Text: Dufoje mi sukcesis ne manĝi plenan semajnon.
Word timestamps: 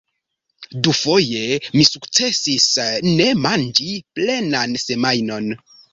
Dufoje 0.87 1.43
mi 1.75 1.83
sukcesis 1.89 2.65
ne 3.19 3.27
manĝi 3.45 3.93
plenan 4.21 4.75
semajnon. 4.87 5.55